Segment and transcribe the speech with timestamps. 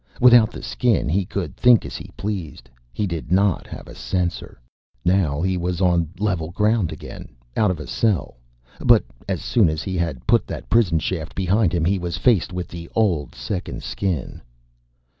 [0.19, 2.71] Without the Skin he could think as he pleased.
[2.91, 4.59] He did not have a censor.
[5.05, 8.37] Now, he was on level ground again, out of the cell.
[8.79, 12.51] But as soon as he had put that prison shaft behind him he was faced
[12.51, 14.41] with the old second Skin.